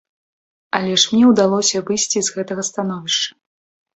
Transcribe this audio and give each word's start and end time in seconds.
Але 0.77 0.93
ж 1.01 1.11
мне 1.11 1.25
ўдалося 1.33 1.83
выйсці 1.89 2.19
з 2.27 2.33
гэтага 2.37 2.61
становішча. 2.73 3.31